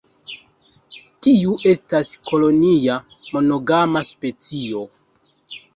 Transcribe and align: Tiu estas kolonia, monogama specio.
Tiu 1.27 1.53
estas 1.73 2.11
kolonia, 2.31 2.99
monogama 3.37 4.07
specio. 4.13 4.85